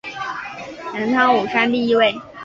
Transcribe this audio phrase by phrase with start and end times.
[0.95, 2.19] 镰仓五山第一位。